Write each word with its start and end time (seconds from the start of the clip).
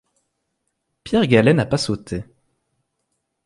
Pierre 1.03 1.27
Gallay 1.27 1.53
n'a 1.53 1.67
pas 1.67 1.77
sauté. 1.77 2.23